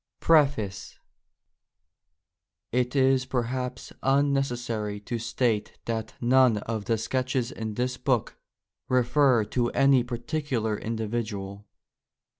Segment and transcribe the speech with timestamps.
[0.19, 0.97] PREFACE
[2.71, 8.35] It is perhaps unnecessary to state that none of the sketches in this book
[8.89, 11.67] refer to any particular individual.